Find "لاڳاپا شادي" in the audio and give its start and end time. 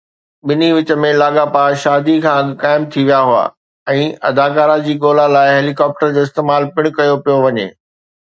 1.21-2.15